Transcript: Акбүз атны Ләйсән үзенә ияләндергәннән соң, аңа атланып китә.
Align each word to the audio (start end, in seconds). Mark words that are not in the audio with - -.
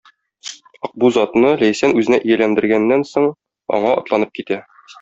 Акбүз 0.87 1.19
атны 1.23 1.51
Ләйсән 1.63 1.93
үзенә 2.03 2.19
ияләндергәннән 2.31 3.05
соң, 3.11 3.29
аңа 3.81 3.93
атланып 4.03 4.37
китә. 4.41 4.63